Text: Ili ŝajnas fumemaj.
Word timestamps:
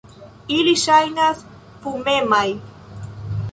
Ili 0.55 0.73
ŝajnas 0.83 1.45
fumemaj. 1.85 2.45